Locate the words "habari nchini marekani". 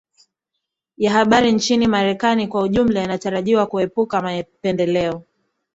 1.13-2.47